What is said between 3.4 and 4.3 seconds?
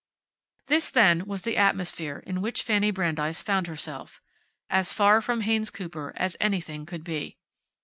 found herself.